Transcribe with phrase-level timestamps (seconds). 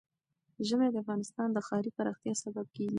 [0.67, 2.89] ژمی د افغانستان د ښاري پراختیا سبب کېږي.